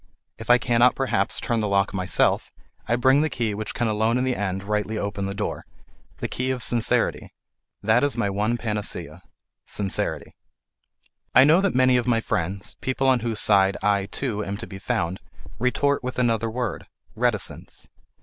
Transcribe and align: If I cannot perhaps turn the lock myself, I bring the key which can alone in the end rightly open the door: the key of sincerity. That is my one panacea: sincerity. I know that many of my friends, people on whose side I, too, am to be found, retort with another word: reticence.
If 0.39 0.49
I 0.49 0.57
cannot 0.57 0.95
perhaps 0.95 1.39
turn 1.39 1.59
the 1.59 1.67
lock 1.67 1.93
myself, 1.93 2.51
I 2.87 2.95
bring 2.95 3.21
the 3.21 3.29
key 3.29 3.53
which 3.53 3.75
can 3.75 3.85
alone 3.87 4.17
in 4.17 4.23
the 4.23 4.35
end 4.35 4.63
rightly 4.63 4.97
open 4.97 5.27
the 5.27 5.35
door: 5.35 5.63
the 6.17 6.27
key 6.27 6.49
of 6.49 6.63
sincerity. 6.63 7.35
That 7.83 8.03
is 8.03 8.17
my 8.17 8.27
one 8.27 8.57
panacea: 8.57 9.21
sincerity. 9.63 10.33
I 11.35 11.43
know 11.43 11.61
that 11.61 11.75
many 11.75 11.97
of 11.97 12.07
my 12.07 12.19
friends, 12.19 12.77
people 12.81 13.05
on 13.07 13.19
whose 13.19 13.39
side 13.39 13.77
I, 13.83 14.07
too, 14.07 14.43
am 14.43 14.57
to 14.57 14.65
be 14.65 14.79
found, 14.79 15.19
retort 15.59 16.03
with 16.03 16.17
another 16.17 16.49
word: 16.49 16.87
reticence. 17.13 17.87